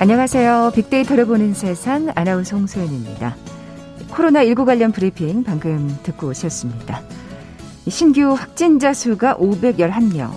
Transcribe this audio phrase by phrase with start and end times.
[0.00, 0.70] 안녕하세요.
[0.76, 3.34] 빅데이터를 보는 세상 아나운서 홍소연입니다.
[4.10, 7.02] 코로나19 관련 브리핑 방금 듣고 오셨습니다.
[7.88, 10.30] 신규 확진자 수가 511명.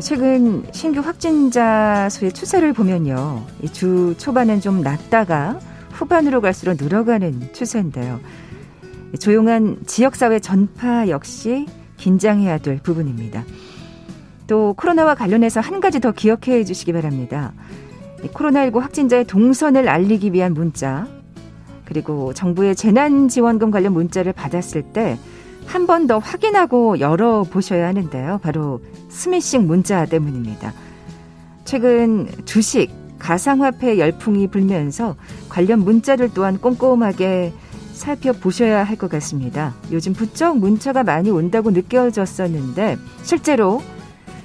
[0.00, 3.44] 최근 신규 확진자 수의 추세를 보면요.
[3.72, 5.58] 주 초반엔 좀 낮다가
[5.90, 8.20] 후반으로 갈수록 늘어가는 추세인데요.
[9.18, 13.42] 조용한 지역사회 전파 역시 긴장해야 될 부분입니다.
[14.46, 17.52] 또 코로나와 관련해서 한 가지 더 기억해 주시기 바랍니다.
[18.24, 21.06] 코로나19 확진자의 동선을 알리기 위한 문자,
[21.84, 25.18] 그리고 정부의 재난지원금 관련 문자를 받았을 때
[25.68, 28.40] 한 번 더 확인하고 열어보셔야 하는데요.
[28.42, 30.72] 바로 스미싱 문자 때문입니다.
[31.66, 35.14] 최근 주식, 가상화폐 열풍이 불면서
[35.50, 37.52] 관련 문자를 또한 꼼꼼하게
[37.92, 39.74] 살펴보셔야 할 것 같습니다.
[39.92, 43.82] 요즘 부쩍 문자가 많이 온다고 느껴졌었는데 실제로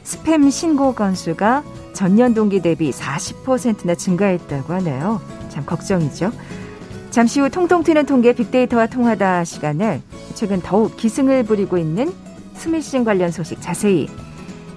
[0.03, 5.21] 스팸 신고 건수가 전년 동기 대비 40%나 증가했다고 하네요.
[5.49, 6.31] 참 걱정이죠.
[7.11, 10.01] 잠시 후 통통 튀는 통계 빅데이터와 통하다 시간에
[10.33, 12.11] 최근 더욱 기승을 부리고 있는
[12.55, 14.07] 스미싱 관련 소식 자세히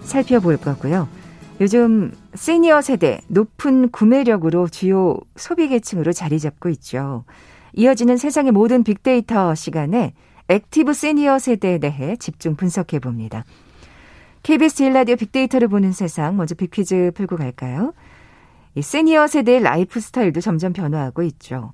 [0.02, 1.08] 살펴볼 거고요.
[1.60, 7.24] 요즘 시니어 세대 높은 구매력으로 주요 소비 계층으로 자리 잡고 있죠.
[7.72, 10.12] 이어지는 세상의 모든 빅데이터 시간에
[10.48, 13.44] active senior 세대에 대해 집중 분석해 봅니다.
[14.46, 17.92] KBS 일라디오 빅데이터를 보는 세상 먼저 빅퀴즈 풀고 갈까요?
[18.76, 21.72] 이 시니어 세대의 라이프 스타일도 점점 변화하고 있죠.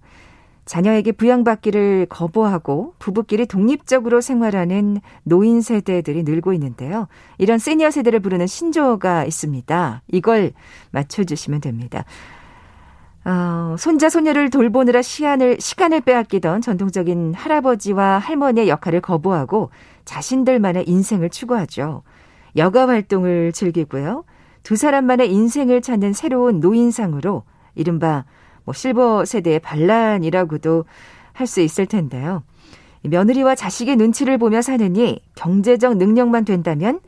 [0.65, 7.09] 자녀에게 부양받기를 거부하고 부부끼리 독립적으로 생활하는 노인 세대들이 늘고 있는데요.
[7.37, 10.03] 이런 시니어 세대를 부르는 신조어가 있습니다.
[10.09, 10.53] 이걸
[10.93, 12.07] 맞춰주시면 됩니다.
[13.27, 19.69] 어, 손자 손녀를 돌보느라 시간을 시간을 빼앗기던 전통적인 할아버지와 할머니의 역할을 거부하고
[20.07, 22.03] 자신들만의 인생을 추구하죠.
[22.57, 24.25] 여가 활동을 즐기고요.
[24.63, 27.43] 두 사람만의 인생을 찾는 새로운 노인상으로
[27.75, 28.25] 이른바
[28.65, 30.85] 뭐 실버 세대의 반란이라고도
[31.33, 32.43] 할 수 있을 텐데요.
[33.03, 37.01] 며느리와 자식의 눈치를 보며 사느니 경제적 능력만 된다면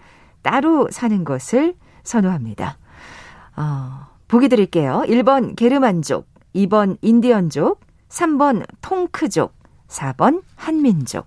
[0.43, 2.79] 따로 사는 것을 선호합니다.
[3.57, 5.05] 어, 보기 드릴게요.
[5.07, 6.27] 1번 게르만족,
[6.57, 9.55] 2번 인디언족, 3번 통크족,
[9.89, 11.27] 4번 한민족.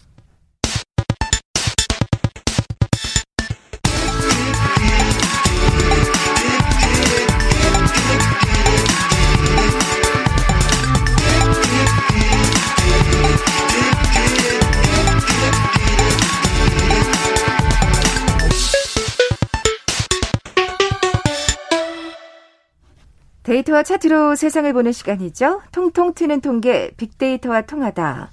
[23.51, 25.61] 데이터와 차트로 세상을 보는 시간이죠.
[25.73, 28.29] 통통 튀는 통계 빅데이터와 통하다.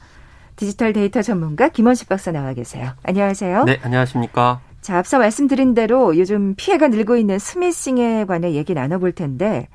[0.54, 2.92] 디지털 데이터 전문가 김원식 박사 나와 계세요.
[3.02, 3.64] 안녕하세요.
[3.64, 4.60] 네, 안녕하십니까.
[4.80, 9.66] 자, 앞서 말씀드린 대로 요즘 피해가 늘고 있는 스미싱에 관해 얘기 나눠볼 텐데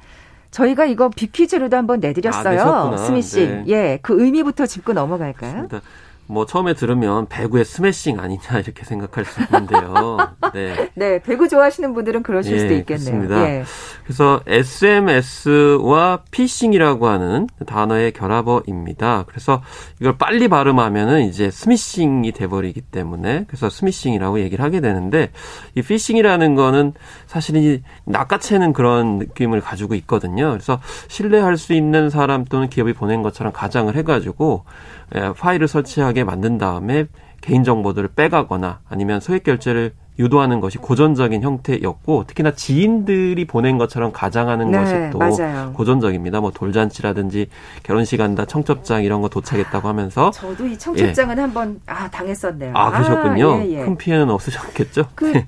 [0.52, 2.62] 저희가 이거 빅퀴즈로도 한번 내드렸어요.
[2.62, 3.66] 아, 스미싱.
[3.66, 3.74] 네.
[3.74, 5.52] 예, 그 의미부터 짚고 넘어갈까요?
[5.52, 5.82] 맞습니다.
[6.28, 10.18] 뭐 처음에 들으면 배구의 스매싱 아니냐 이렇게 생각할 수 있는데요.
[10.54, 10.90] 네.
[10.96, 13.40] 네, 배구 좋아하시는 분들은 그러실 예, 수도 있겠네요.
[13.40, 13.64] 예.
[14.04, 19.26] 그래서 SMS와 피싱이라고 하는 단어의 결합어입니다.
[19.28, 19.62] 그래서
[20.00, 25.32] 이걸 빨리 발음하면은 이제 스미싱이 돼버리기 때문에 그래서 스미싱이라고 얘기를 하게 되는데
[25.76, 26.94] 이 피싱이라는 거는
[27.28, 30.52] 사실은 낚아채는 그런 느낌을 가지고 있거든요.
[30.52, 34.66] 그래서 신뢰할 수 있는 사람 또는 기업이 보낸 것처럼 가장을 해가지고
[35.03, 35.03] 예,
[35.38, 37.06] 파일을 설치하게 만든 다음에
[37.42, 44.78] 개인정보들을 빼가거나 아니면 소액 결제를 유도하는 것이 고전적인 형태였고 특히나 지인들이 보낸 것처럼 가장하는 네,
[44.78, 45.74] 것이 또 맞아요.
[45.74, 46.40] 고전적입니다.
[46.40, 47.48] 뭐 돌잔치라든지
[47.82, 51.42] 결혼식 한다 청첩장 이런 거 도착했다고 하면서 저도 이 청첩장은 예.
[51.42, 52.74] 한번 아 당했었네요.
[52.76, 53.54] 아 그러셨군요.
[53.54, 53.86] 아, 예, 예.
[53.86, 55.06] 큰 피해는 없으셨겠죠?
[55.16, 55.48] 그 네.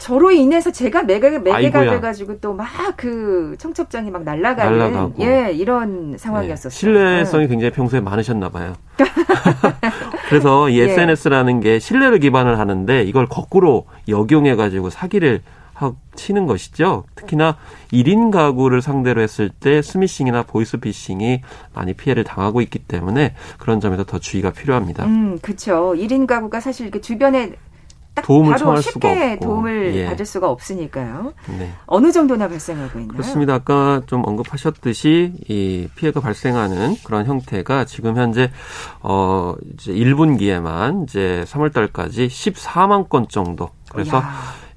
[0.00, 2.66] 저로 인해서 제가 매개 매개가 돼가지고 또 막
[2.96, 5.14] 그 청첩장이 막 날아가는 날아가고.
[5.20, 6.70] 예 이런 상황이었었어요.
[6.70, 6.74] 네.
[6.76, 7.48] 신뢰성이 네.
[7.48, 8.74] 굉장히 평소에 많으셨나 봐요.
[10.28, 11.70] 그래서 이 SNS라는 예.
[11.74, 15.42] 게 신뢰를 기반을 하는데 이걸 거꾸로 역용해 가지고 사기를
[16.14, 17.04] 치는 것이죠.
[17.14, 17.56] 특히나
[17.92, 21.40] 1인 가구를 상대로 했을 때 스미싱이나 보이스피싱이
[21.74, 25.06] 많이 피해를 당하고 있기 때문에 그런 점에서 더 주의가 필요합니다.
[25.06, 25.94] 음, 그렇죠.
[25.96, 27.52] 1인 가구가 사실 그 주변에
[28.14, 30.06] 딱 도움을 바로 쉽게 도움을 예.
[30.06, 31.32] 받을 수가 없으니까요.
[31.58, 31.72] 네.
[31.86, 33.12] 어느 정도나 발생하고 있나요?
[33.12, 33.54] 그렇습니다.
[33.54, 38.50] 아까 좀 언급하셨듯이 이 피해가 발생하는 그런 형태가 지금 현재
[39.00, 43.70] 어 이제 1분기에만 이제 3월 달까지 14만 건 정도.
[43.90, 44.30] 그래서 야.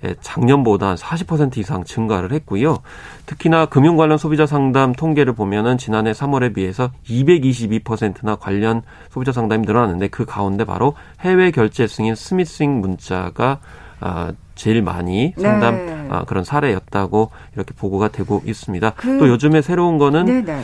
[0.06, 2.80] 예, 작년보다 40% 이상 증가를 했고요.
[3.26, 10.10] 특히나 금융 관련 소비자 상담 통계를 보면은 지난해 3월에 비해서 222%나 관련 소비자 상담이 늘어났는데
[10.10, 13.60] 그 가운데 바로 해외 결제 승인 스미싱 문자가
[14.00, 16.08] 아, 제일 많이 상담 네.
[16.10, 18.92] 아, 그런 사례였다고 이렇게 보고가 되고 있습니다.
[18.98, 20.42] 그, 또 요즘에 새로운 거는 네네.
[20.42, 20.64] 네.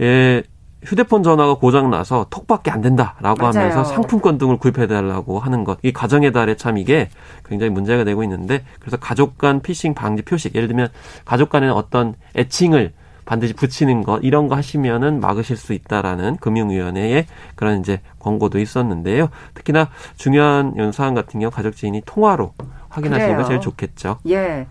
[0.00, 0.42] 예,
[0.82, 3.58] 휴대폰 전화가 고장 나서 톡밖에 안 된다라고 맞아요.
[3.58, 5.78] 하면서 상품권 등을 구입해 달라고 하는 것.
[5.82, 7.08] 이 가정의 달에 참 이게
[7.44, 10.88] 굉장히 문제가 되고 있는데 그래서 가족 간 피싱 방지 표식 예를 들면
[11.24, 12.92] 가족 간에는 어떤 애칭을
[13.26, 19.28] 반드시 붙이는 것 이런 거 하시면은 막으실 수 있다라는 금융위원회의 그런 이제 권고도 있었는데요.
[19.54, 22.54] 특히나 중요한 사안 같은 경우 가족 지인이 통화로
[22.88, 24.18] 확인하시는 게 제일 좋겠죠.
[24.28, 24.66] 예.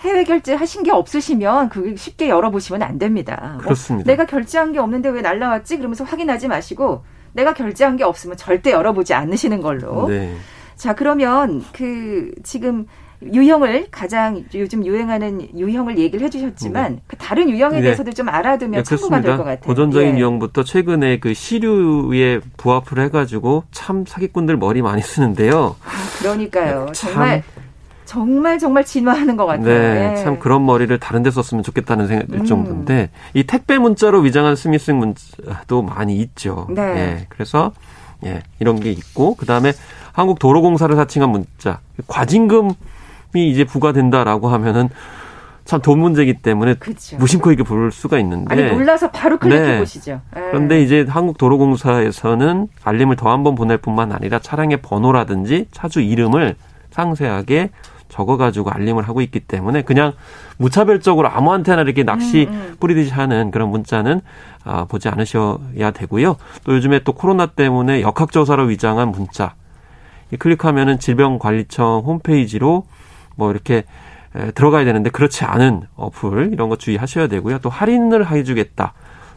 [0.00, 3.50] 해외 결제 하신 게 없으시면 그게 쉽게 열어보시면 안 됩니다.
[3.54, 4.04] 뭐 그렇습니다.
[4.06, 5.78] 뭐 내가 결제한 게 없는데 왜 날라왔지?
[5.78, 7.02] 그러면서 확인하지 마시고
[7.32, 10.08] 내가 결제한 게 없으면 절대 열어보지 않으시는 걸로.
[10.08, 10.34] 네.
[10.74, 12.86] 자 그러면 그 지금
[13.22, 17.02] 유형을 가장 요즘 유행하는 유형을 얘기를 해주셨지만 네.
[17.06, 17.80] 그 다른 유형에 네.
[17.82, 19.60] 대해서도 좀 알아두면 네, 참고가 될 것 같아요.
[19.66, 20.18] 고전적인 예.
[20.20, 25.76] 유형부터 최근에 그 시류에 부합을 해가지고 참 사기꾼들 머리 많이 쓰는데요.
[25.82, 25.88] 아,
[26.18, 26.88] 그러니까요.
[26.92, 27.42] 정말
[28.06, 29.64] 정말 정말 진화하는 것 같아요.
[29.66, 30.16] 네, 네.
[30.24, 32.44] 참 그런 머리를 다른 데 썼으면 좋겠다는 생각이 들 음.
[32.46, 36.66] 정도인데 이 택배 문자로 위장한 스미싱 문자도 많이 있죠.
[36.70, 36.82] 네.
[36.82, 37.72] 예, 그래서
[38.24, 39.72] 예, 이런 게 있고 그다음에
[40.12, 42.74] 한국 도로공사를 사칭한 문자 과징금이
[43.34, 44.88] 이제 부과된다라고 하면은
[45.66, 47.16] 참돈 문제이기 때문에 그렇죠.
[47.16, 49.78] 무심코 이게 볼 수가 있는데 아니 놀라서 바로 클릭해 네.
[49.80, 50.20] 보시죠.
[50.34, 50.40] 네.
[50.50, 56.54] 그런데 이제 한국도로공사에서는 알림을 더 한 번 보낼 뿐만 아니라 차량의 번호라든지 차주 이름을
[56.92, 57.70] 상세하게
[58.16, 60.12] 적어가지고 알림을 하고 있기 때문에 그냥
[60.56, 62.76] 무차별적으로 아무한테나 이렇게 낚시 음, 음.
[62.80, 64.22] 뿌리듯이 하는 그런 문자는
[64.64, 66.36] 아, 보지 않으셔야 되고요.
[66.64, 69.54] 또 요즘에 또 코로나 때문에 역학조사로 위장한 문자
[70.38, 72.86] 클릭하면은 질병관리청 홈페이지로
[73.36, 73.84] 뭐 이렇게
[74.54, 77.58] 들어가야 되는데 그렇지 않은 어플 이런 거 주의하셔야 되고요.
[77.58, 78.92] 또 할인을 해주겠다.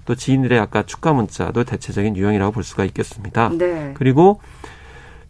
[0.05, 3.49] 또 지인들의 아까 축하 문자도 대체적인 유형이라고 볼 수가 있겠습니다.
[3.55, 3.93] 네.
[3.95, 4.41] 그리고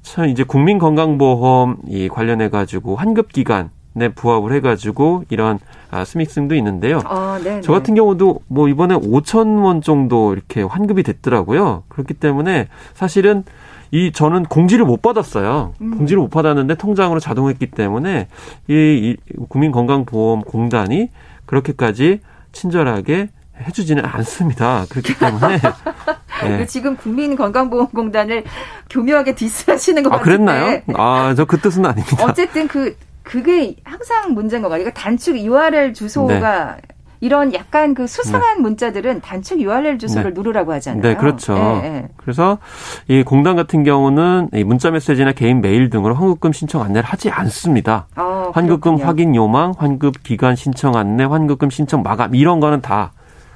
[0.02, 3.70] 참 이제 국민건강보험 이 관련해 가지고 환급 기간
[4.00, 5.60] 에 부합을 해가지고 이런
[5.90, 7.02] 아, 스믹싱도 있는데요.
[7.06, 11.84] 아, 저 같은 경우도 뭐 이번에 5천 원 정도 이렇게 환급이 됐더라고요.
[11.90, 13.44] 그렇기 때문에 사실은
[13.92, 15.74] 이 저는 공지를 못 받았어요.
[15.82, 15.98] 음.
[15.98, 18.28] 공지를 못 받았는데 통장으로 자동했기 때문에
[18.68, 19.18] 이, 이
[19.50, 21.10] 국민건강보험공단이
[21.46, 23.30] 그렇게까지 친절하게
[23.60, 24.86] 해주지는 않습니다.
[24.90, 25.60] 그렇기 때문에
[26.48, 26.66] 네.
[26.66, 28.44] 지금 국민건강보험공단을
[28.90, 30.38] 교묘하게 디스하시는 것 아, 같은데.
[30.38, 30.82] 그랬나요?
[30.96, 32.26] 아, 저 그 뜻은 아닙니다.
[32.26, 34.84] 어쨌든 그 그게 항상 문제인 것 같아요.
[34.86, 36.82] 그러니까 단축 URL 주소가 네.
[37.22, 38.62] 이런 약간 그 수상한 네.
[38.62, 40.40] 문자들은 단축 URL 주소를 네.
[40.40, 41.02] 누르라고 하잖아요.
[41.02, 41.54] 네, 그렇죠.
[41.54, 42.08] 네, 네.
[42.18, 42.60] 그래서
[43.08, 48.08] 이 공단 같은 경우는 이 문자 메시지나 개인 메일 등으로 환급금 신청 안내를 하지 않습니다.
[48.16, 49.06] 어, 환급금 그렇군요.
[49.06, 53.12] 확인 요망, 환급 기간 신청 안내, 환급금 신청 마감 이런 거는 다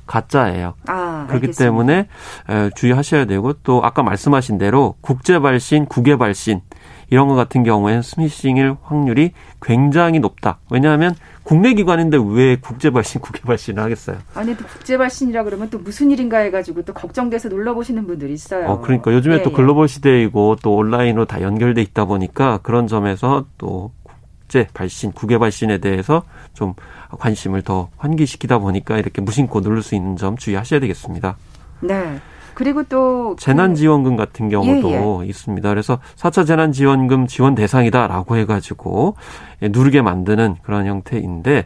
[0.06, 0.74] 가짜예요.
[0.88, 1.64] 아, 그렇기 알겠습니다.
[1.64, 2.08] 때문에
[2.76, 6.62] 주의하셔야 되고 또 아까 말씀하신 대로 국제 발신, 국외 발신
[7.10, 10.58] 이런 것 같은 경우에는 스미싱일 확률이 굉장히 높다.
[10.72, 14.18] 왜냐하면 국내 기관인데 왜 국제 발신, 국외 발신을 하겠어요?
[14.34, 18.68] 아니, 또 국제 발신이라 그러면 또 무슨 일인가 해가지고 또 걱정돼서 눌러보시는 분들이 있어요.
[18.68, 19.54] 어, 그러니까 요즘에 예, 또 예.
[19.54, 23.92] 글로벌 시대이고 또 온라인으로 다 연결돼 있다 보니까 그런 점에서 또
[24.54, 26.22] 국제 발신, 국외 발신에 대해서
[26.54, 26.76] 좀
[27.18, 31.38] 관심을 더 환기시키다 보니까 이렇게 무심코 누를 수 있는 점 주의하셔야 되겠습니다.
[31.80, 32.20] 네.
[32.54, 35.28] 그리고 또 재난지원금 같은 경우도 예, 예.
[35.28, 35.68] 있습니다.
[35.68, 39.16] 그래서 4차 재난지원금 지원 대상이다라고 해가지고
[39.64, 41.66] 예, 누르게 만드는 그런 형태인데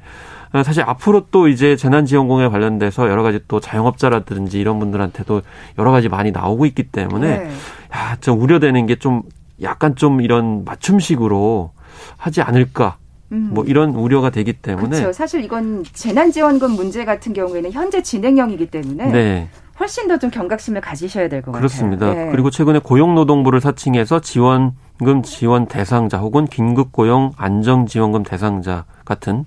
[0.53, 5.41] 어, 사실 앞으로 또 이제 재난지원금에 관련돼서 여러 가지 또 자영업자라든지 이런 분들한테도
[5.77, 7.49] 여러 가지 많이 나오고 있기 때문에 네.
[7.93, 9.23] 야, 좀 우려되는 게 좀
[9.61, 11.71] 약간 좀 이런 맞춤식으로
[12.17, 12.97] 하지 않을까
[13.31, 13.49] 음.
[13.53, 15.11] 뭐 이런 우려가 되기 때문에 그렇죠.
[15.13, 19.49] 사실 이건 재난지원금 문제 같은 경우에는 현재 진행형이기 때문에 네.
[19.79, 21.59] 훨씬 더 좀 경각심을 가지셔야 될 것 같아요.
[21.67, 22.13] 그렇습니다.
[22.13, 22.29] 네.
[22.31, 29.45] 그리고 최근에 고용노동부를 사칭해서 지원금 지원 대상자 혹은 긴급고용 안정지원금 대상자 같은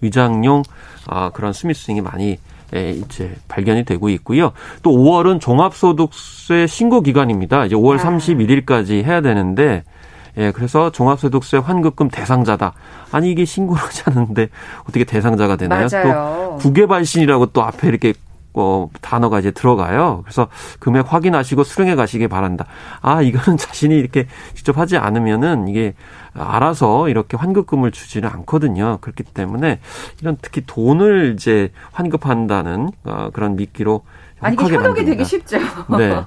[0.00, 0.62] 위장용
[1.06, 2.38] 아, 그런 스미스윙이 많이
[2.74, 4.52] 예, 이제 발견이 되고 있고요.
[4.82, 7.64] 또 5월은 종합소득세 신고 기간입니다.
[7.66, 8.02] 이제 5월 아.
[8.02, 9.84] 31일까지 해야 되는데
[10.38, 12.72] 예, 그래서 종합소득세 환급금 대상자다.
[13.10, 14.48] 아니 이게 신고를 하지 않는데
[14.82, 15.88] 어떻게 대상자가 되나요?
[15.90, 16.12] 맞아요.
[16.52, 18.14] 또 국외 발신이라고 또 앞에 이렇게
[18.60, 20.22] 어, 단어가 이제 들어가요.
[20.24, 20.48] 그래서
[20.78, 22.66] 금액 확인하시고 수령해 가시기 바란다.
[23.00, 25.94] 아, 이거는 자신이 이렇게 직접 하지 않으면은 이게
[26.34, 28.98] 알아서 이렇게 환급금을 주지는 않거든요.
[29.00, 29.80] 그렇기 때문에
[30.20, 34.02] 이런 특히 돈을 이제 환급한다는 어, 그런 미끼로
[34.40, 35.58] 아니 이게 현혹이 되게 쉽죠.
[35.98, 36.22] 네.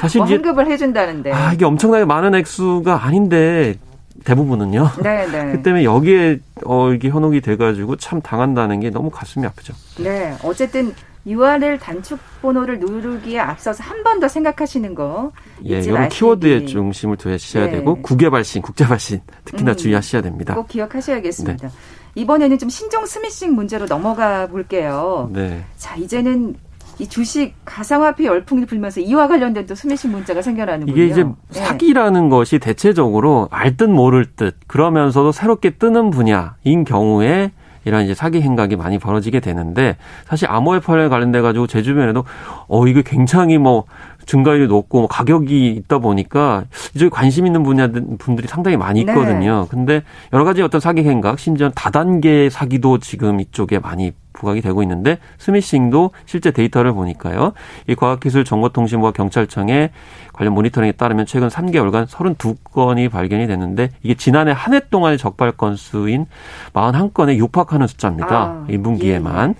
[0.00, 1.32] 사실 뭐 환급을 해준다는데.
[1.32, 3.76] 아 이게 엄청나게 많은 액수가 아닌데
[4.24, 4.90] 대부분은요.
[5.02, 5.52] 네, 네.
[5.52, 9.74] 그 때문에 여기에 어 이게 현혹이 돼가지고 참 당한다는 게 너무 가슴이 아프죠.
[9.98, 10.94] 네, 어쨌든
[11.26, 15.32] URL 단축 번호를 누르기에 앞서서 한 번 더 생각하시는 거.
[15.68, 17.72] 예, 이런 키워드에 중심을 두셔야 네.
[17.72, 20.54] 되고 국외 발신, 국제 발신 특히나 음, 주의하셔야 됩니다.
[20.54, 21.68] 꼭 기억하셔야겠습니다.
[21.68, 21.74] 네.
[22.14, 25.30] 이번에는 좀 신종 스미싱 문제로 넘어가 볼게요.
[25.32, 25.64] 네.
[25.76, 26.56] 자, 이제는
[26.98, 30.92] 이 주식 가상화폐 열풍이 불면서 이와 관련된 또 스매싱 문자가 생겨나는군요.
[30.94, 31.32] 이게 이제 네.
[31.50, 37.52] 사기라는 것이 대체적으로 알 듯 모를 듯 그러면서도 새롭게 뜨는 분야인 경우에
[37.84, 39.96] 이런 이제 사기 행각이 많이 벌어지게 되는데
[40.26, 42.24] 사실 암호화폐에 관련돼 가지고 제 주변에도
[42.68, 43.84] 어 이게 굉장히 뭐
[44.26, 49.12] 증가율이 높고 뭐 가격이 있다 보니까 이쪽에 관심 있는 분야 분들이 상당히 많이 네.
[49.12, 49.62] 있거든요.
[49.62, 49.68] 네.
[49.70, 55.18] 근데 여러 가지 어떤 사기 행각 심지어 다단계 사기도 지금 이쪽에 많이 부각이 되고 있는데
[55.38, 57.52] 스미싱도 실제 데이터를 보니까요.
[57.86, 59.90] 이 과학기술정보통신부와 경찰청의
[60.32, 66.26] 관련 모니터링에 따르면 최근 3개월간 32건이 발견이 됐는데 이게 지난해 한 해 동안의 적발 건수인
[66.72, 68.36] 41건에 육박하는 숫자입니다.
[68.36, 69.50] 아, 1분기에만.
[69.50, 69.54] 예.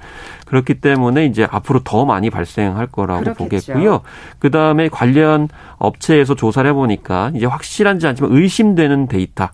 [0.46, 3.72] 그렇기 때문에 이제 앞으로 더 많이 발생할 거라고 그렇겠죠.
[3.72, 4.00] 보겠고요.
[4.38, 5.48] 그 다음에 관련
[5.78, 9.48] 업체에서 조사를 해보니까 이제 확실한지 않지만 의심되는 데이터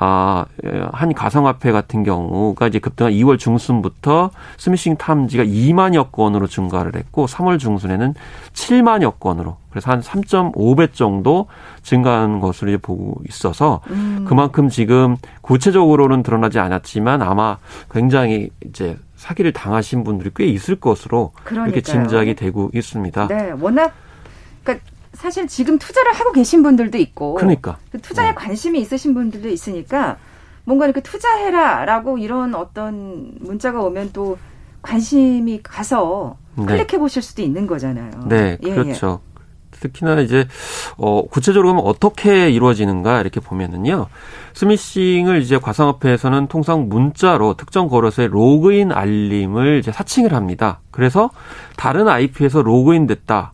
[0.00, 0.44] 아,
[0.92, 7.58] 한 가상화폐 같은 경우가 이제 급등한 2월 중순부터 스미싱 탐지가 2만여 건으로 증가를 했고 3월
[7.58, 8.14] 중순에는
[8.52, 11.48] 7만여 건으로 그래서 한 3.5배 정도
[11.82, 14.24] 증가한 것으로 이제 보고 있어서 음.
[14.28, 17.58] 그만큼 지금 구체적으로는 드러나지 않았지만 아마
[17.90, 21.66] 굉장히 이제 사기를 당하신 분들이 꽤 있을 것으로 그러니까요.
[21.66, 23.26] 이렇게 짐작이 되고 있습니다.
[23.26, 23.92] 네, 워낙
[24.62, 24.84] 그러니까
[25.18, 28.34] 사실 지금 투자를 하고 계신 분들도 있고 그러니까 그 투자에 네.
[28.34, 30.16] 관심이 있으신 분들도 있으니까
[30.64, 34.38] 뭔가 이렇게 투자해라라고 이런 어떤 문자가 오면 또
[34.80, 36.66] 관심이 가서 네.
[36.66, 38.12] 클릭해 보실 수도 있는 거잖아요.
[38.28, 38.74] 네, 예, 예.
[38.74, 39.20] 그렇죠.
[39.24, 39.38] 예.
[39.80, 40.46] 특히나 이제
[40.96, 44.06] 어 구체적으로 보면 어떻게 이루어지는가 이렇게 보면은요.
[44.54, 50.80] 스미싱을 이제 과상화폐에서는 통상 문자로 특정 거래소에 로그인 알림을 이제 사칭을 합니다.
[50.92, 51.30] 그래서
[51.76, 53.52] 다른 IP에서 로그인 됐다.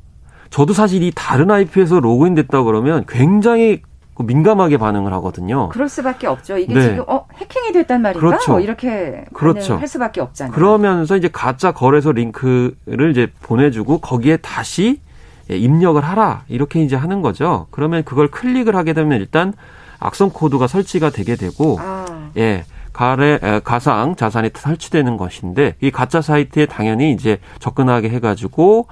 [0.55, 3.83] 저도 사실 이 다른 IP에서 로그인 됐다 그러면 굉장히
[4.17, 5.69] 민감하게 반응을 하거든요.
[5.71, 6.57] 그럴 수밖에 없죠.
[6.57, 6.81] 이게 네.
[6.81, 8.25] 지금 어 해킹이 됐단 말인가?
[8.25, 8.53] 그렇죠.
[8.53, 9.77] 뭐 이렇게 그렇죠.
[9.77, 10.55] 할 수밖에 없잖아요.
[10.55, 15.01] 그러면서 이제 가짜 거래소 링크를 이제 보내주고 거기에 다시
[15.49, 17.67] 입력을 하라 이렇게 이제 하는 거죠.
[17.73, 19.55] 그러면 그걸 클릭을 하게 되면 일단
[19.99, 22.31] 악성 코드가 설치가 되게 되고 아.
[22.37, 22.65] 예.
[22.93, 28.87] 가래 가상 자산이 설치되는 것인데 이 가짜 사이트에 당연히 이제 접근하게 해가지고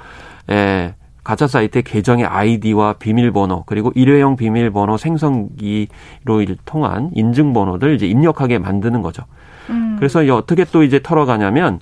[0.50, 9.02] 예, 가짜 사이트의 계정의 아이디와 비밀번호 그리고 일회용 비밀번호 생성기로 통한 인증번호를 이제 입력하게 만드는
[9.02, 9.22] 거죠.
[9.70, 9.96] 음.
[9.98, 11.80] 그래서 어떻게 또 이제 털어가냐면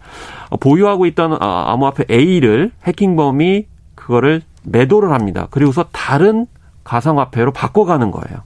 [0.61, 5.49] 보유하고 있던 아, 암호화폐 A를 해킹범이 그거를 매도를 합니다.
[5.50, 6.47] 그리고서 다른
[6.85, 8.40] 가상화폐로 바꿔가는 거예요.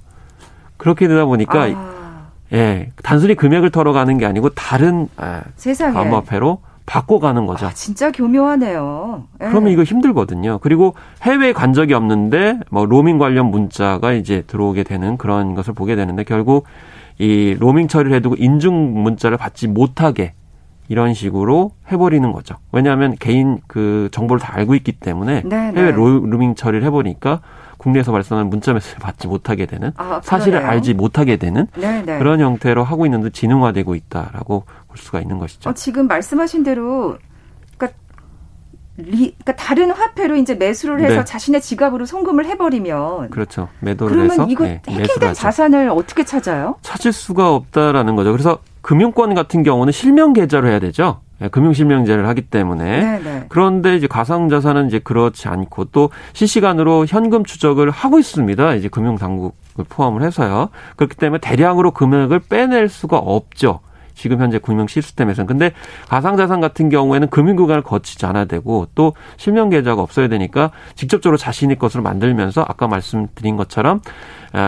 [0.76, 2.26] 그렇게 되다 보니까 아.
[2.52, 5.98] 예 단순히 금액을 털어가는 게 아니고 다른 아, 세상에.
[5.98, 7.66] 암호화폐로 바꿔가는 거죠.
[7.66, 9.24] 아, 진짜 교묘하네요.
[9.40, 9.48] 네.
[9.48, 10.58] 그러면 이거 힘들거든요.
[10.58, 15.96] 그리고 해외 간 적이 없는데 뭐 로밍 관련 문자가 이제 들어오게 되는 그런 것을 보게
[15.96, 16.66] 되는데 결국
[17.18, 20.34] 이 로밍 처리를 해두고 인증 문자를 받지 못하게
[20.88, 22.56] 이런 식으로 해버리는 거죠.
[22.70, 25.80] 왜냐하면 개인 그 정보를 다 알고 있기 때문에 네네.
[25.80, 27.40] 해외 로밍 처리를 해보니까
[27.84, 32.18] 국내에서 발생하는 문자 메시지를 받지 못하게 되는 아, 사실을 알지 못하게 되는 네네.
[32.18, 35.68] 그런 형태로 하고 있는데 진흥화되고 있다라고 볼 수가 있는 것이죠.
[35.68, 37.18] 어, 지금 말씀하신 대로
[37.76, 37.98] 그러니까,
[38.96, 41.24] 리, 그러니까 다른 화폐로 이제 매수를 해서 네.
[41.24, 43.68] 자신의 지갑으로 송금을 해버리면 그렇죠.
[43.80, 46.76] 매도를 그러면 해서 이거 네, 해킹된 자산을 어떻게 찾아요?
[46.80, 48.32] 찾을 수가 없다라는 거죠.
[48.32, 51.20] 그래서 금융권 같은 경우는 실명 계좌로 해야 되죠.
[51.44, 53.22] 예, 금융실명제를 하기 때문에 네네.
[53.22, 53.46] 네.
[53.48, 58.74] 그런데 이제 가상자산은 이제 그렇지 않고 또 실시간으로 현금 추적을 하고 있습니다.
[58.74, 60.70] 이제 금융당국을 포함을 해서요.
[60.96, 63.80] 그렇기 때문에 대량으로 금액을 빼낼 수가 없죠.
[64.14, 65.46] 지금 현재 금융 시스템에서는.
[65.46, 65.72] 근데
[66.08, 72.02] 가상자산 같은 경우에는 금융기관을 거치지 않아야 되고 또 실명 계좌가 없어야 되니까 직접적으로 자신의 것으로
[72.02, 74.00] 만들면서 아까 말씀드린 것처럼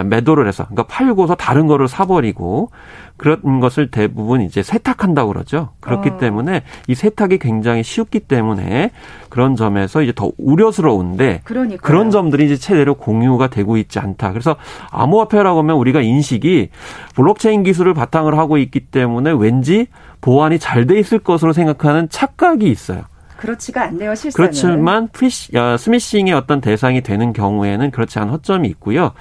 [0.04, 2.70] 매도를 해서 그러니까 팔고서 다른 거를 사버리고
[3.16, 5.70] 그런 것을 대부분 이제 세탁한다고 그러죠.
[5.80, 6.16] 그렇기 어.
[6.18, 8.90] 때문에 이 세탁이 굉장히 쉽기 때문에
[9.30, 11.78] 그런 점에서 이제 더 우려스러운데 그러니까요.
[11.80, 14.32] 그런 점들이 이제 최대로 공유가 되고 있지 않다.
[14.32, 14.56] 그래서
[14.90, 16.70] 암호화폐라고 하면 우리가 인식이
[17.14, 19.86] 블록체인 기술을 바탕으로 하고 있기 때문에 왠지
[20.20, 23.02] 보안이 잘 돼 있을 것으로 생각하는 착각이 있어요.
[23.38, 24.32] 그렇지가 않네요, 실상은.
[24.50, 29.12] 그렇지만 프리시, 아, 스미싱의 어떤 대상이 되는 경우에는 그렇지 않은 허점이 있고요.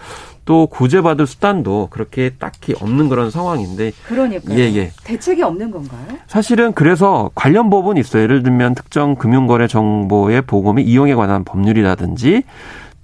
[0.45, 3.91] 또 구제받을 수단도 그렇게 딱히 없는 그런 상황인데.
[4.07, 4.57] 그러니까요.
[4.57, 4.91] 예, 예.
[5.03, 6.05] 대책이 없는 건가요?
[6.27, 8.23] 사실은 그래서 관련 법은 있어요.
[8.23, 12.43] 예를 들면 특정 금융거래 정보의 보고 및 이용에 관한 법률이라든지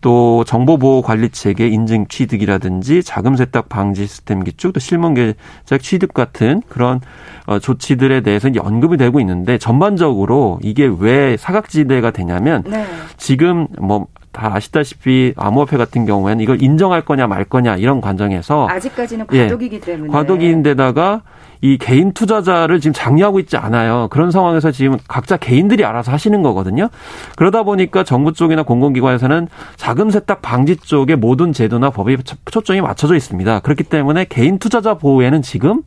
[0.02, 7.00] 또 정보보호관리체계 인증 취득이라든지 자금 세탁 방지 시스템 기축 또 실문 계좌 취득 같은 그런
[7.46, 12.86] 어, 조치들에 대해서 연금이 되고 있는데 전반적으로 이게 왜 사각지대가 되냐면 네.
[13.18, 19.28] 지금 뭐 다 아시다시피 암호화폐 같은 경우에는 이걸 인정할 거냐 말 거냐 이런 과정에서 아직까지는
[19.28, 21.22] 과도기이기 예, 때문에 과도기인데다가
[21.60, 24.08] 이 개인 투자자를 지금 장려하고 있지 않아요.
[24.10, 26.90] 그런 상황에서 지금 각자 개인들이 알아서 하시는 거거든요.
[27.36, 33.60] 그러다 보니까 정부 쪽이나 공공기관에서는 자금 세탁 방지 쪽에 모든 제도나 법이 초점이 맞춰져 있습니다.
[33.60, 35.82] 그렇기 때문에 개인 투자자 보호에는 지금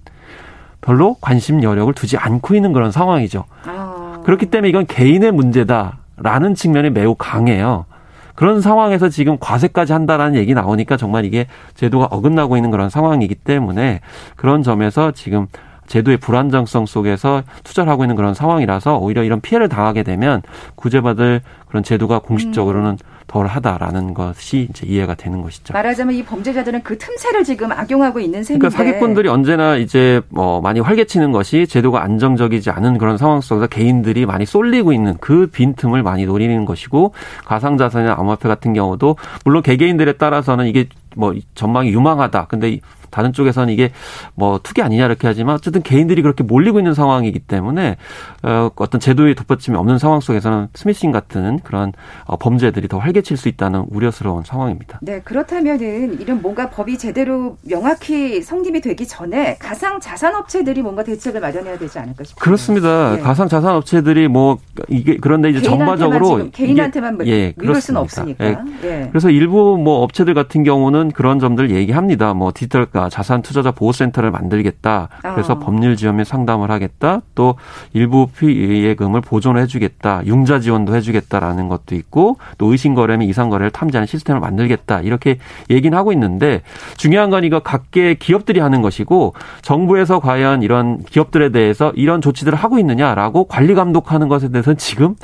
[0.80, 3.44] 별로 관심 여력을 두지 않고 있는 그런 상황이죠.
[3.64, 4.20] 아.
[4.22, 7.86] 그렇기 때문에 이건 개인의 문제다 라는 측면이 매우 강해요.
[8.34, 14.00] 그런 상황에서 지금 과세까지 한다라는 얘기 나오니까 정말 이게 제도가 어긋나고 있는 그런 상황이기 때문에
[14.36, 15.46] 그런 점에서 지금
[15.86, 20.42] 제도의 불안정성 속에서 투자를 하고 있는 그런 상황이라서 오히려 이런 피해를 당하게 되면
[20.76, 23.13] 구제받을 그런 제도가 공식적으로는 음.
[23.26, 25.72] 덜하다라는 것이 이제 이해가 되는 것이죠.
[25.72, 28.68] 말하자면 이 범죄자들은 그 틈새를 지금 악용하고 있는 셈인데.
[28.68, 34.26] 그러니까 사기꾼들이 언제나 이제 뭐 많이 활개치는 것이 제도가 안정적이지 않은 그런 상황 속에서 개인들이
[34.26, 37.12] 많이 쏠리고 있는 그 빈틈을 많이 노리는 것이고
[37.44, 42.46] 가상자산이나 암호화폐 같은 경우도 물론 개개인들에 따라서는 이게 뭐 전망이 유망하다.
[42.48, 42.78] 근데
[43.14, 43.92] 다른 쪽에서는 이게
[44.34, 47.96] 뭐 투기 아니냐 이렇게 하지만 어쨌든 개인들이 그렇게 몰리고 있는 상황이기 때문에
[48.42, 51.92] 어, 어떤 제도의 덧받침이 없는 상황 속에서는 스미싱 같은 그런
[52.24, 54.98] 어, 범죄들이 더 활개칠 수 있다는 우려스러운 상황입니다.
[55.00, 61.40] 네, 그렇다면은 이런 뭔가 법이 제대로 명확히 성립이 되기 전에 가상 자산 업체들이 뭔가 대책을
[61.40, 62.44] 마련해야 되지 않을까 싶습니다.
[62.44, 63.16] 그렇습니다.
[63.16, 63.22] 네.
[63.22, 68.44] 가상 자산 업체들이 뭐 이게 그런데 이제 전반적으로 개인한테만 이게, 예, 미룰 수는 없으니까.
[68.44, 68.56] 예.
[68.82, 69.08] 예.
[69.12, 72.34] 그래서 일부 뭐 업체들 같은 경우는 그런 점들 얘기합니다.
[72.34, 75.08] 뭐 디지털 자산 투자자 보호센터를 만들겠다.
[75.22, 75.58] 그래서 어.
[75.58, 77.20] 법률 지원에 상담을 하겠다.
[77.34, 77.56] 또
[77.92, 80.22] 일부 피해금을 보존을 해주겠다.
[80.26, 85.00] 융자 지원도 해 주겠다라는 것도 있고 또 의심 거래면 이상 거래를 탐지하는 시스템을 만들겠다.
[85.00, 85.38] 이렇게
[85.70, 86.62] 얘기는 하고 있는데
[86.96, 92.78] 중요한 건 이거 각계 기업들이 하는 것이고 정부에서 과연 이런 기업들에 대해서 이런 조치들을 하고
[92.78, 95.14] 있느냐라고 관리 감독하는 것에 대해서는 지금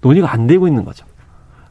[0.00, 1.06] 논의가 안 되고 있는 거죠.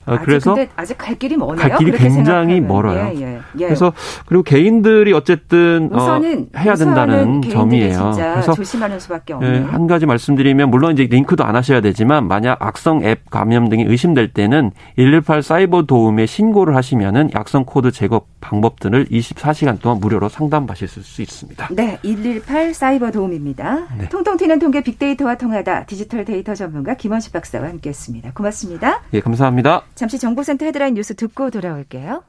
[0.07, 1.57] 아, 그래서 아직, 아직 갈 길이 멀어요.
[1.57, 2.15] 갈 길이 굉장히
[2.55, 2.67] 생각하면.
[2.67, 3.11] 멀어요.
[3.13, 3.65] 예, 예, 예.
[3.65, 3.93] 그래서
[4.25, 8.11] 그리고 개인들이 어쨌든 우선은, 어, 해야 된다는 점이에요.
[8.15, 9.53] 그래서 조심하는 수밖에 없네요.
[9.53, 13.83] 예, 한 가지 말씀드리면 물론 이제 링크도 안 하셔야 되지만 만약 악성 앱 감염 등이
[13.83, 20.87] 의심될 때는 118 사이버 도움에 신고를 하시면은 악성 코드 제거 방법들을 24시간 동안 무료로 상담받으실
[21.03, 21.67] 수 있습니다.
[21.71, 23.87] 네, 118 사이버 도움입니다.
[23.97, 24.09] 네.
[24.09, 28.31] 통통 튀는 통계 빅데이터와 통하다 디지털 데이터 전문가 김원식 박사와 함께했습니다.
[28.33, 29.01] 고맙습니다.
[29.13, 29.81] 예, 감사합니다.
[29.97, 32.23] 잠시 정보센터 헤드라인 뉴스 듣고 돌아올게요.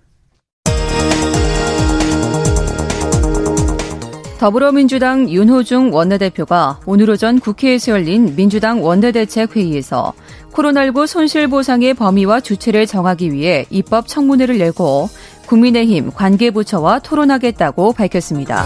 [4.39, 10.15] 더불어민주당 윤호중 원내대표가 오늘 오전 국회에서 열린 민주당 원내대책회의에서
[10.53, 15.09] 코로나19 손실보상의 범위와 주체를 정하기 위해 입법 청문회를 열고
[15.47, 18.65] 국민의힘 관계부처와 토론하겠다고 밝혔습니다.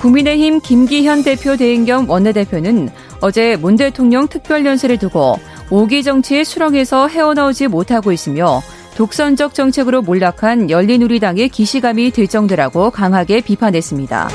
[0.00, 2.90] 국민의힘 김기현 대표 대행 겸 원내대표는
[3.22, 5.38] 어제 문 대통령 특별연설을 두고
[5.70, 8.62] 오기 정치의 수렁에서 헤어나오지 못하고 있으며
[8.96, 14.28] 독선적 정책으로 몰락한 열린우리당의 기시감이 들 정도라고 강하게 비판했습니다.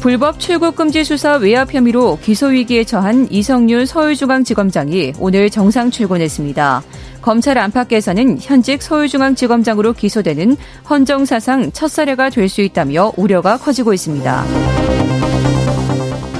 [0.00, 6.82] 불법 출국 금지 수사 외압 혐의로 기소 위기에 처한 이성윤 서울중앙지검장이 오늘 정상 출근했습니다.
[7.20, 10.56] 검찰 안팎에서는 현직 서울중앙지검장으로 기소되는
[10.88, 14.89] 헌정사상 첫 사례가 될 수 있다며 우려가 커지고 있습니다.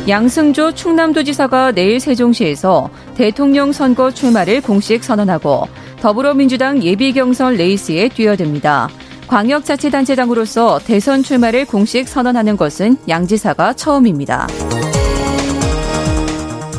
[0.09, 5.69] 양승조 충남도지사가 내일 세종시에서 대통령 선거 출마를 공식 선언하고
[6.01, 8.89] 더불어민주당 예비경선 레이스에 뛰어듭니다.
[9.29, 14.49] 광역자치단체장으로서 대선 출마를 공식 선언하는 것은 양 지사가 처음입니다.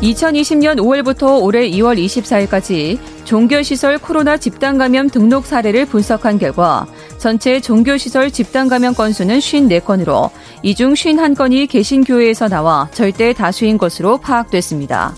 [0.02, 6.88] 2020년 5월부터 올해 2월 24일까지 종교시설 코로나 집단 감염 등록 사례를 분석한 결과
[7.20, 10.32] 전체 종교시설 집단 감염 건수는 54건으로
[10.64, 15.16] 이 중 51건이 개신교회에서 나와 절대 다수인 것으로 파악됐습니다.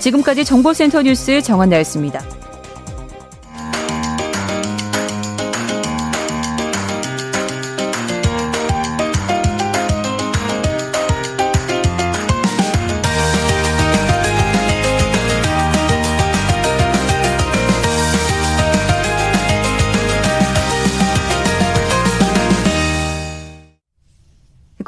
[0.00, 2.45] 지금까지 정보센터 뉴스 정한나였습니다.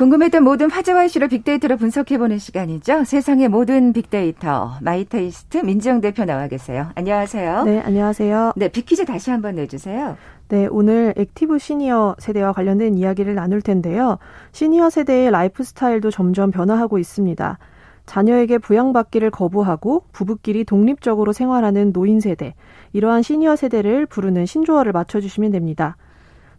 [0.09, 3.05] 궁금했던 모든 화제와 이슈를 빅데이터로 분석해보는 시간이죠.
[3.05, 6.89] 세상의 모든 빅데이터 마이테이스트 민지영 대표 나와 계세요.
[6.95, 7.65] 안녕하세요.
[7.65, 8.55] 네, 안녕하세요.
[8.57, 10.17] 네, 빅퀴즈 다시 한번 내주세요.
[10.49, 14.17] 네, 오늘 active senior 세대와 관련된 이야기를 나눌 텐데요.
[14.53, 17.59] 시니어 세대의 라이프 스타일도 점점 변화하고 있습니다.
[18.07, 22.55] 자녀에게 부양받기를 거부하고 부부끼리 독립적으로 생활하는 노인 세대,
[22.95, 25.99] 이러한 시니어 세대를 부르는 신조어를 맞춰주시면 됩니다.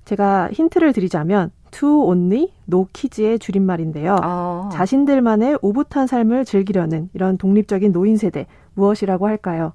[0.06, 4.18] 제가 힌트를 드리자면 to only, no kids의 줄임말인데요.
[4.24, 4.70] 어.
[4.72, 9.74] 자신들만의 오붓한 삶을 즐기려는 이런 독립적인 노인 세대 무엇이라고 할까요?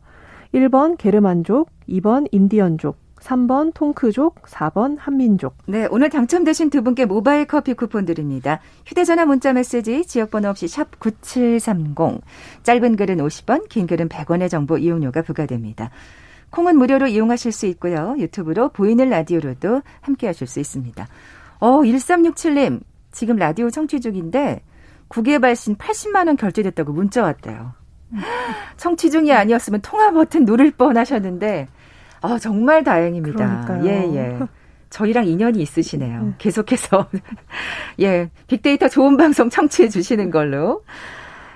[0.55, 5.57] 1번 게르만족, 2번 인디언족, 3번 통크족, 4번 한민족.
[5.67, 8.61] 네, 오늘 당첨되신 두 분께 모바일 커피 쿠폰 드립니다.
[8.87, 12.21] 휴대전화 문자 메시지 지역번호 없이 샵 9730.
[12.63, 15.91] 짧은 글은 50원, 긴 글은 100원의 정보 이용료가 부과됩니다.
[16.51, 18.15] 콩은 무료로 이용하실 수 있고요.
[18.19, 21.09] 유튜브로 보이는 라디오로도 함께 하실 수 있습니다.
[21.61, 22.81] 어, 1367님.
[23.13, 24.61] 지금 라디오 청취 중인데
[25.09, 27.75] 국외 발신 80만 원 결제됐다고 문자 왔대요.
[28.77, 31.69] 청취 중이 아니었으면 통화 버튼 누를 뻔 하셨는데
[32.21, 33.67] 아, 정말 다행입니다.
[33.67, 33.87] 그러니까요.
[33.87, 34.39] 예, 예.
[34.91, 36.23] 저희랑 인연이 있으시네요.
[36.23, 36.35] 네.
[36.39, 37.09] 계속해서
[38.01, 40.85] 예, 빅데이터 좋은 방송 청취해 주시는 걸로.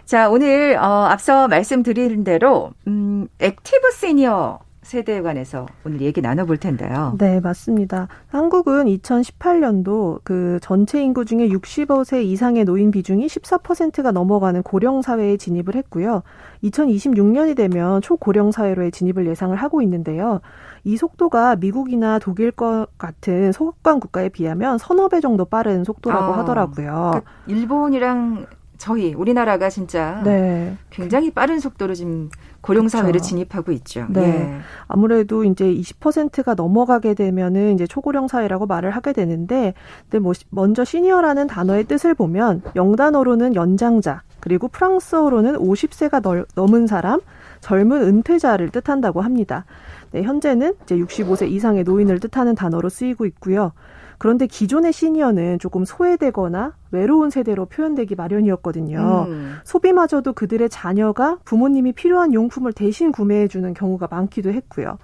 [0.04, 4.58] 자, 오늘 어 앞서 말씀드린 대로 음 active senior
[4.88, 7.14] 세대에 관해서 오늘 얘기 나눠볼 텐데요.
[7.18, 8.08] 네, 맞습니다.
[8.28, 15.74] 한국은 2018년도 그 전체 인구 중에 65세 이상의 노인 비중이 14%가 넘어가는 고령 사회에 진입을
[15.74, 16.22] 했고요.
[16.64, 20.40] 2026년이 되면 초고령 사회로의 진입을 예상을 하고 있는데요.
[20.84, 26.38] 이 속도가 미국이나 독일 것 같은 서구권 국가에 비하면 서너 배 정도 빠른 속도라고 아,
[26.38, 27.10] 하더라고요.
[27.14, 28.46] 그 일본이랑
[28.78, 30.76] 저희 우리나라가 진짜 네.
[30.88, 33.28] 굉장히 빠른 속도로 지금 고령 사회를 그렇죠.
[33.28, 34.06] 진입하고 있죠.
[34.08, 34.22] 네.
[34.22, 34.58] 예.
[34.86, 41.48] 아무래도 이제 20%가 넘어가게 되면은 이제 초고령 사회라고 말을 하게 되는데 근데 뭐 먼저 시니어라는
[41.48, 47.20] 단어의 뜻을 보면 영단어로는 연장자 그리고 프랑스어로는 50세가 넘은 사람,
[47.60, 49.64] 젊은 은퇴자를 뜻한다고 합니다.
[50.12, 53.72] 네, 현재는 이제 65세 이상의 노인을 뜻하는 단어로 쓰이고 있고요.
[54.18, 59.26] 그런데 기존의 시니어는 조금 소외되거나 외로운 세대로 표현되기 마련이었거든요.
[59.28, 59.54] 음.
[59.64, 64.98] 소비마저도 그들의 자녀가 부모님이 필요한 용품을 대신 구매해주는 경우가 많기도 했고요.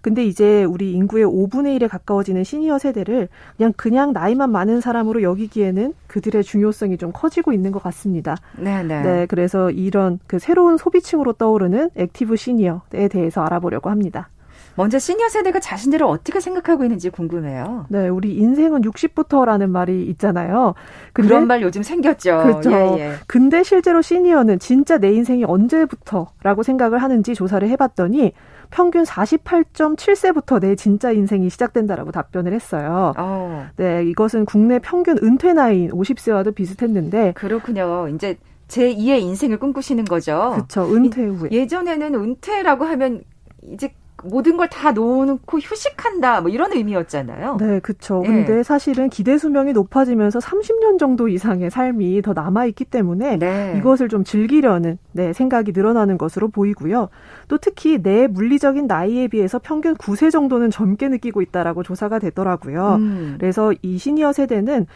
[0.00, 5.94] 근데 이제 우리 인구의 5분의 1에 가까워지는 시니어 세대를 그냥 그냥 나이만 많은 사람으로 여기기에는
[6.06, 8.36] 그들의 중요성이 좀 커지고 있는 것 같습니다.
[8.56, 9.02] 네, 네.
[9.02, 14.30] 네, 그래서 이런 그 새로운 소비층으로 떠오르는 active senior에 대해서 알아보려고 합니다.
[14.76, 17.86] 먼저 시니어 세대가 자신들을 어떻게 생각하고 있는지 궁금해요.
[17.88, 20.74] 네, 우리 인생은 60부터라는 말이 있잖아요.
[21.12, 22.42] 근데, 그런 말 요즘 생겼죠.
[22.42, 22.70] 그렇죠.
[22.72, 23.12] 예, 예.
[23.26, 28.32] 근데 실제로 시니어는 진짜 내 인생이 언제부터라고 생각을 하는지 조사를 해봤더니
[28.70, 33.12] 평균 48.7세부터 내 진짜 인생이 시작된다라고 답변을 했어요.
[33.18, 33.66] 어.
[33.76, 38.08] 네, 이것은 국내 평균 은퇴 나이인 50세와도 비슷했는데 그렇군요.
[38.08, 38.36] 이제
[38.68, 40.52] 제 2의 인생을 꿈꾸시는 거죠.
[40.54, 40.94] 그렇죠.
[40.94, 41.50] 은퇴 후에.
[41.50, 43.22] 예전에는 은퇴라고 하면
[43.62, 43.92] 이제
[44.24, 47.56] 모든 걸 다 놓고 휴식한다 뭐 이런 의미였잖아요.
[47.58, 48.20] 네, 그렇죠.
[48.22, 48.28] 네.
[48.28, 53.74] 근데 사실은 기대 수명이 높아지면서 30년 정도 이상의 삶이 더 남아 있기 때문에 네.
[53.78, 57.08] 이것을 좀 즐기려는 네, 생각이 늘어나는 것으로 보이고요.
[57.48, 62.96] 또 특히 내 물리적인 나이에 비해서 평균 9세 정도는 젊게 느끼고 있다라고 조사가 되더라고요.
[63.00, 63.36] 음.
[63.38, 64.86] 그래서 이 시니어 세대는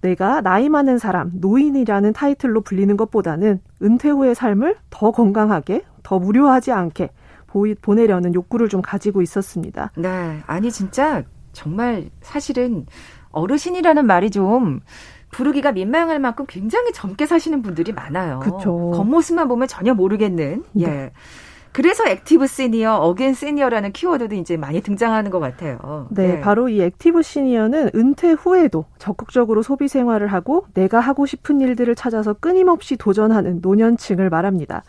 [0.00, 6.72] 내가 나이 많은 사람, 노인이라는 타이틀로 불리는 것보다는 은퇴 후의 삶을 더 건강하게, 더 무료하지
[6.72, 7.10] 않게
[7.46, 9.92] 보이, 보내려는 욕구를 좀 가지고 있었습니다.
[9.96, 10.40] 네.
[10.46, 12.86] 아니, 진짜 정말 사실은
[13.30, 14.80] 어르신이라는 말이 좀
[15.30, 18.40] 부르기가 민망할 만큼 굉장히 젊게 사시는 분들이 많아요.
[18.40, 18.92] 그렇죠.
[18.92, 20.64] 겉모습만 보면 전혀 모르겠는.
[20.72, 20.84] 네.
[20.84, 21.12] 예.
[21.72, 26.08] 그래서 active senior, again senior라는 키워드도 이제 많이 등장하는 것 같아요.
[26.10, 31.60] 네, 네, 바로 이 active senior는 은퇴 후에도 적극적으로 소비 생활을 하고 내가 하고 싶은
[31.60, 34.84] 일들을 찾아서 끊임없이 도전하는 노년층을 말합니다.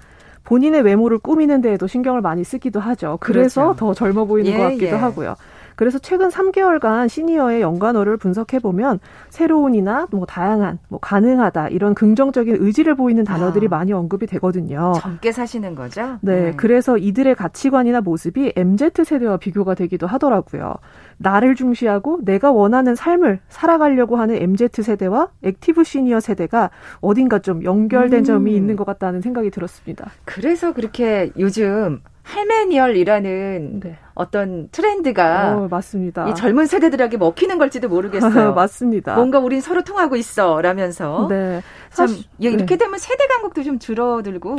[0.48, 3.18] 본인의 외모를 꾸미는 데에도 신경을 많이 쓰기도 하죠.
[3.20, 3.76] 그래서 그렇죠.
[3.78, 4.92] 더 젊어 보이는 예, 것 같기도 예.
[4.92, 5.36] 하고요.
[5.78, 12.96] 그래서 최근 3개월간 시니어의 연관어를 분석해 보면 새로운이나 뭐 다양한, 뭐 가능하다 이런 긍정적인 의지를
[12.96, 14.94] 보이는 단어들이 아, 많이 언급이 되거든요.
[15.00, 16.18] 젊게 사시는 거죠?
[16.22, 20.74] 네, 네, 그래서 이들의 가치관이나 모습이 MZ 세대와 비교가 되기도 하더라고요.
[21.18, 28.20] 나를 중시하고 내가 원하는 삶을 살아가려고 하는 MZ 세대와 액티브 시니어 세대가 어딘가 좀 연결된
[28.20, 28.24] 음.
[28.24, 30.10] 점이 있는 것 같다는 생각이 들었습니다.
[30.26, 33.98] 그래서 그렇게 요즘 할메니얼이라는 네.
[34.14, 36.28] 어떤 트렌드가 어, 맞습니다.
[36.28, 38.54] 이 젊은 세대들에게 먹히는 걸지도 모르겠어요.
[38.56, 39.16] 맞습니다.
[39.16, 41.62] 뭔가 우린 서로 통하고 있어 라면서 네.
[41.90, 42.78] 참 사실, 이렇게 네.
[42.78, 44.56] 되면 세대 간극도 좀 줄어들고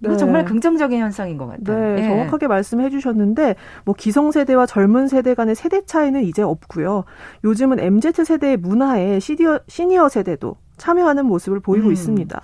[0.00, 0.16] 이거 네.
[0.16, 1.78] 정말 긍정적인 현상인 것 같아요.
[1.78, 2.08] 네, 네.
[2.08, 3.54] 정확하게 말씀해 주셨는데
[3.84, 7.04] 뭐 기성세대와 젊은 세대 간의 세대 차이는 이제 없고요.
[7.44, 11.92] 요즘은 MZ 세대의 문화에 시니어, 시니어 세대도 참여하는 모습을 보이고 음.
[11.92, 12.42] 있습니다.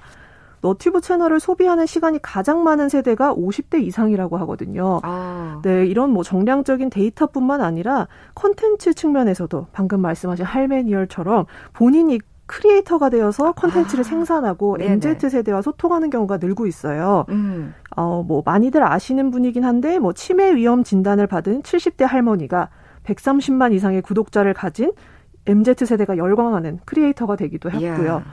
[0.61, 5.01] 너튜브 채널을 소비하는 시간이 가장 많은 세대가 50대 이상이라고 하거든요.
[5.03, 5.61] 아.
[5.63, 14.01] 네, 이런 뭐 정량적인 데이터뿐만 아니라 컨텐츠 측면에서도 방금 말씀하신 할매니얼처럼 본인이 크리에이터가 되어서 컨텐츠를
[14.01, 14.09] 아.
[14.09, 14.93] 생산하고 네네.
[14.93, 17.27] MZ 세대와 소통하는 경우가 늘고 있어요.
[17.29, 17.75] 음.
[17.97, 22.71] 어, 뭐 많이들 아시는 분이긴 한데 뭐 치매 위험 진단을 받은 70대 할머니가
[23.05, 24.93] 130만 이상의 구독자를 가진
[25.47, 28.09] MZ 세대가 열광하는 크리에이터가 되기도 했고요.
[28.09, 28.25] 야.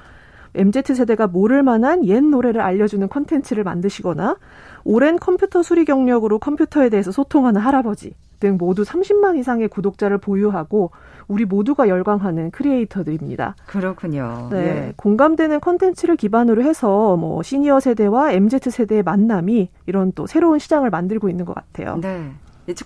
[0.55, 4.37] MZ세대가 모를 만한 옛 노래를 알려주는 컨텐츠를 만드시거나
[4.83, 10.91] 오랜 컴퓨터 수리 경력으로 컴퓨터에 대해서 소통하는 할아버지 등 모두 30만 이상의 구독자를 보유하고
[11.27, 13.55] 우리 모두가 열광하는 크리에이터들입니다.
[13.65, 14.49] 그렇군요.
[14.51, 14.57] 네.
[14.57, 14.93] 예.
[14.95, 21.29] 공감되는 컨텐츠를 기반으로 해서 뭐 시니어 세대와 MZ 세대의 만남이 이런 또 새로운 시장을 만들고
[21.29, 21.97] 있는 것 같아요.
[22.01, 22.31] 네.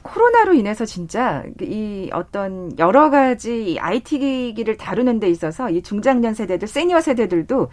[0.03, 6.67] 코로나로 인해서 진짜 이 어떤 여러 가지 IT 기기를 다루는 데 있어서 이 중장년 세대들,
[6.67, 7.69] 세니어 세대들도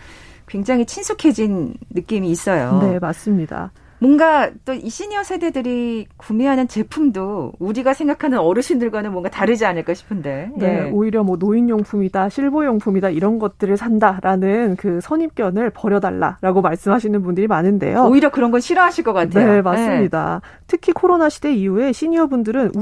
[0.47, 2.79] 굉장히 친숙해진 느낌이 있어요.
[2.81, 3.73] 네, 맞습니다.
[3.99, 10.51] 뭔가 또 이 시니어 세대들이 구매하는 제품도 우리가 생각하는 어르신들과는 뭔가 다르지 않을까 싶은데.
[10.57, 10.91] 네, 예.
[10.91, 18.05] 오히려 뭐 노인용품이다, 실버용품이다 이런 것들을 산다라는 그 선입견을 버려달라라고 말씀하시는 분들이 많은데요.
[18.05, 19.51] 오히려 그런 건 싫어하실 것 같아요.
[19.51, 20.41] 네, 맞습니다.
[20.45, 20.59] 예.
[20.67, 22.73] 특히 코로나 시대 이후에 시니어분들은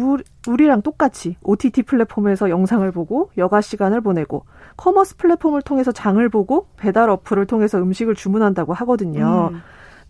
[0.49, 4.45] 우리랑 똑같이 OTT 플랫폼에서 영상을 보고 여가 시간을 보내고
[4.77, 9.51] 커머스 플랫폼을 통해서 장을 보고 배달 어플을 통해서 음식을 주문한다고 하거든요.
[9.53, 9.63] 음.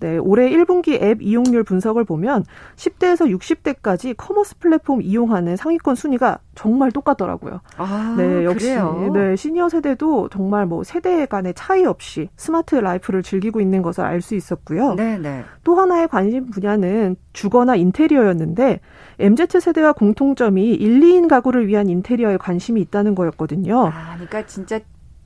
[0.04, 2.44] 네, 올해 1분기 앱 이용률 분석을 보면
[2.76, 7.60] 10대에서 60대까지 커머스 플랫폼 이용하는 상위권 순위가 정말 똑같더라고요.
[7.78, 9.10] 아, 네, 역시 그래요?
[9.14, 14.20] 네, 시니어 세대도 정말 뭐 세대 간의 차이 없이 스마트 라이프를 즐기고 있는 것을 알
[14.20, 14.94] 수 있었고요.
[14.94, 15.42] 네, 네.
[15.64, 18.80] 또 하나의 관심 분야는 주거나 인테리어였는데
[19.18, 23.86] MZ 세대와 공통점이 1, 2인 가구를 위한 인테리어에 관심이 있다는 거였거든요.
[23.86, 24.80] 아, 그러니까 진짜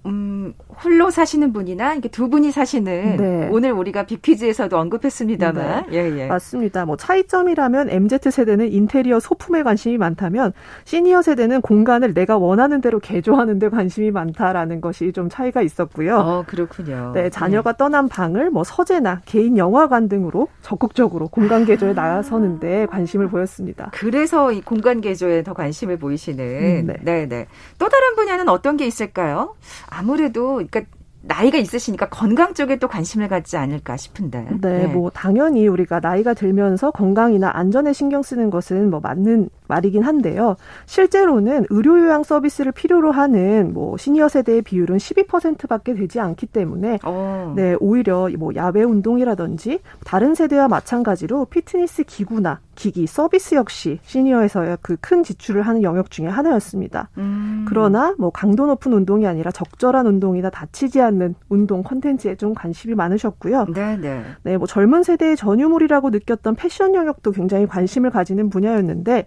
[0.09, 3.49] 음, 홀로 사시는 분이나 이렇게 두 분이 사시는 네.
[3.51, 5.97] 오늘 우리가 비퀴즈에서도 언급했습니다만 네.
[5.99, 6.27] 예, 예.
[6.27, 6.85] 맞습니다.
[6.85, 10.53] 뭐 차이점이라면 MZ 세대는 인테리어 소품에 관심이 많다면
[10.85, 16.17] 시니어 세대는 공간을 내가 원하는 대로 개조하는 데 관심이 많다라는 것이 좀 차이가 있었고요.
[16.17, 17.13] 어, 그렇군요.
[17.15, 17.79] 네, 자녀가 네.
[17.79, 21.95] 떠난 방을 뭐 서재나 개인 영화관 등으로 적극적으로 공간 개조에 아.
[21.95, 23.91] 나서는데 관심을 보였습니다.
[23.93, 26.97] 그래서 이 공간 개조에 더 관심을 보이시는 음, 네.
[27.03, 27.47] 네, 네.
[27.79, 29.55] 또 다른 분야는 어떤 게 있을까요?
[29.99, 30.83] 아무래도 그러니까
[31.23, 34.47] 나이가 있으시니까 건강 쪽에 또 관심을 갖지 않을까 싶은데.
[34.61, 40.03] 네, 네, 뭐 당연히 우리가 나이가 들면서 건강이나 안전에 신경 쓰는 것은 뭐 맞는 말이긴
[40.03, 40.57] 한데요.
[40.87, 47.53] 실제로는 의료 요양 서비스를 필요로 하는 뭐 시니어 세대의 비율은 12%밖에 되지 않기 때문에 어.
[47.55, 55.25] 네, 오히려 뭐 야외 운동이라든지 다른 세대와 마찬가지로 피트니스 기구나 기기 서비스 역시 시니어에서의 그큰
[55.25, 57.11] 지출을 하는 영역 중에 하나였습니다.
[57.19, 57.67] 음.
[57.69, 63.67] 그러나 뭐 강도 높은 운동이 아니라 적절한 운동이나 다치지 않는 운동 콘텐츠에 좀 관심이 많으셨고요.
[63.75, 64.23] 네, 네.
[64.45, 69.27] 네, 뭐 젊은 세대의 전유물이라고 느꼈던 패션 영역도 굉장히 관심을 가지는 분야였는데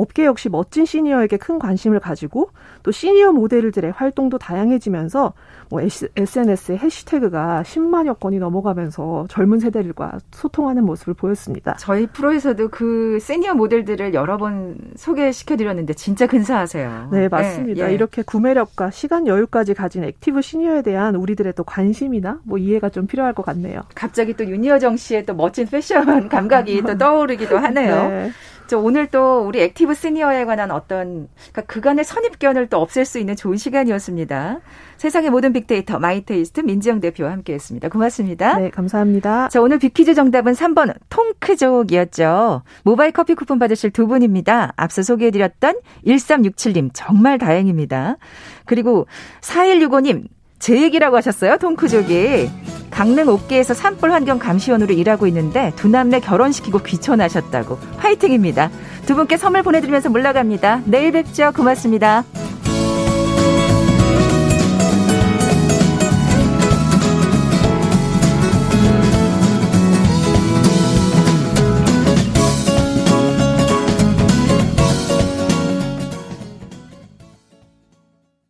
[0.00, 2.50] 업계 역시 멋진 시니어에게 큰 관심을 가지고
[2.82, 5.34] 또 시니어 모델들의 활동도 다양해지면서
[5.68, 11.74] 뭐 SNS의 해시태그가 10만여 건이 넘어가면서 젊은 세대들과 소통하는 모습을 보였습니다.
[11.78, 17.10] 저희 프로에서도 그 시니어 모델들을 여러 번 소개시켜 드렸는데 진짜 근사하세요.
[17.12, 17.84] 네, 맞습니다.
[17.84, 17.94] 네, 예.
[17.94, 23.34] 이렇게 구매력과 시간 여유까지 가진 액티브 시니어에 대한 우리들의 또 관심이나 뭐 이해가 좀 필요할
[23.34, 23.82] 것 같네요.
[23.94, 28.08] 갑자기 또 윤여정 씨의 또 멋진 패션 감각이 또 떠오르기도 하네요.
[28.08, 28.30] 네.
[28.70, 33.34] 저 오늘 또 우리 액티브 시니어에 관한 어떤 그러니까 그간의 선입견을 또 없앨 수 있는
[33.34, 34.60] 좋은 시간이었습니다.
[34.96, 37.88] 세상의 모든 빅데이터 마이테이스트 민지영 대표와 함께했습니다.
[37.88, 38.58] 고맙습니다.
[38.60, 39.48] 네, 감사합니다.
[39.48, 42.62] 자, 오늘 빅퀴즈 정답은 3번 통크족이었죠.
[42.84, 44.72] 모바일 커피 쿠폰 받으실 두 분입니다.
[44.76, 48.18] 앞서 소개해드렸던 1367님 정말 다행입니다.
[48.66, 49.08] 그리고
[49.40, 50.28] 4165님
[50.60, 51.56] 제 얘기라고 하셨어요.
[51.56, 52.79] 통크족이.
[53.00, 57.78] 강릉 옥계에서 산불 환경 감시원으로 일하고 있는데 두 남매 결혼시키고 귀촌하셨다고.
[57.96, 58.70] 화이팅입니다.
[59.06, 60.82] 두 분께 선물 보내드리면서 물러갑니다.
[60.84, 61.50] 내일 뵙죠.
[61.56, 62.24] 고맙습니다.